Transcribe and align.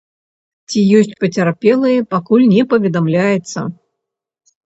Ці 0.69 0.79
ёсць 0.99 1.11
пацярпелыя, 1.23 2.05
пакуль 2.15 2.45
не 2.55 2.63
паведамляецца. 2.71 3.59